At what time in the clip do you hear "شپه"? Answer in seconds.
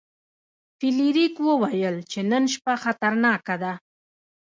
2.53-2.73